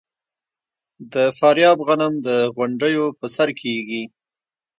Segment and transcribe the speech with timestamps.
[1.13, 4.03] د فاریاب غنم د غونډیو په سر کیږي.